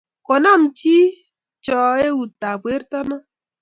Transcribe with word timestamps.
Ko 0.25 0.33
nam 0.43 0.61
chi 0.77 0.95
choo 1.63 1.93
eut 2.07 2.41
ab 2.49 2.61
wertonno 2.65 3.17